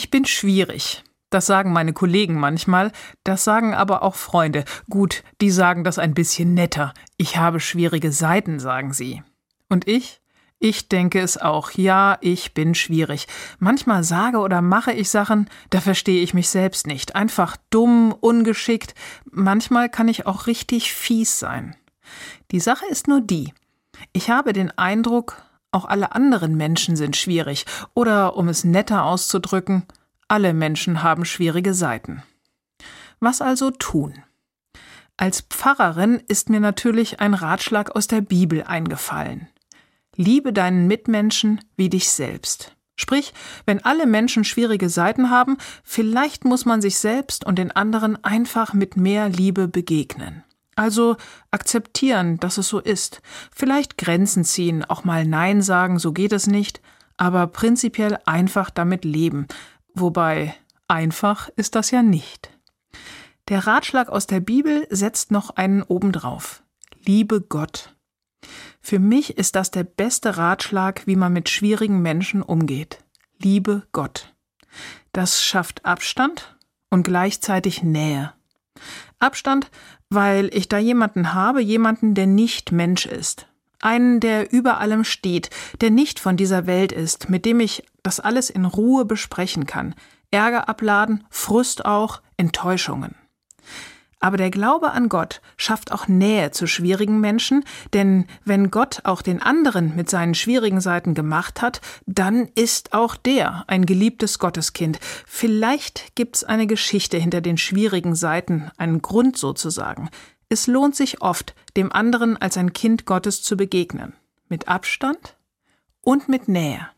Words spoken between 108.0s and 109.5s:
Seiten, einen Grund